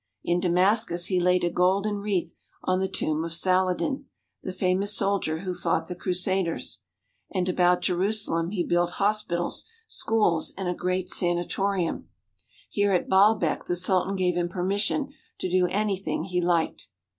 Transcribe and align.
In 0.23 0.39
Damascus 0.39 1.05
he 1.05 1.19
laid 1.19 1.43
a 1.43 1.51
golden 1.51 1.99
wreath 1.99 2.33
on 2.63 2.79
the 2.79 2.87
tomb 2.87 3.23
of 3.23 3.35
Saladin, 3.35 4.07
the 4.41 4.51
famous 4.51 4.95
soldier 4.97 5.41
who 5.41 5.53
fought 5.53 5.87
the 5.89 5.93
Crusaders; 5.95 6.79
and 7.31 7.47
about 7.47 7.83
Jerusalem 7.83 8.49
he 8.49 8.63
built 8.63 8.93
hospitals, 8.93 9.63
schools, 9.87 10.55
and 10.57 10.67
a 10.67 10.73
great 10.73 11.07
sanatorium. 11.11 12.09
Here 12.67 12.93
at 12.93 13.09
Baalbek 13.09 13.65
the 13.65 13.75
Sultan 13.75 14.15
gave 14.15 14.35
him 14.35 14.49
permission 14.49 15.13
to 15.37 15.47
do 15.47 15.67
anything 15.67 16.23
he 16.23 16.41
liked. 16.41 16.87